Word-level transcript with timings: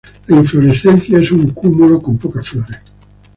La 0.25 0.37
inflorescencia 0.37 1.19
es 1.19 1.31
un 1.31 1.51
cúmulo 1.51 2.01
con 2.01 2.17
pocas 2.17 2.49
flores. 2.49 2.81